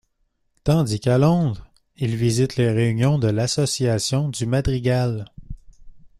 Tandis 0.63 0.99
qu'à 0.99 1.19
Londres, 1.19 1.67
il 1.95 2.15
visite 2.15 2.55
les 2.55 2.71
réunions 2.71 3.19
de 3.19 3.27
l'association 3.27 4.29
du 4.29 4.47
madrigal. 4.47 5.25